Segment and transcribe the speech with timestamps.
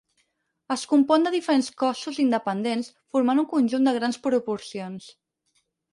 [0.75, 5.13] Es compon de diferents cossos independents formant un conjunt de grans proporcions.